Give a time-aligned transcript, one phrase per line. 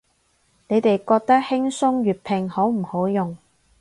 [0.67, 3.37] 你哋覺得輕鬆粵拼好唔好用啊